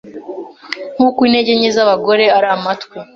[0.95, 2.97] nk’uko intege nke z’abagore ari amatwi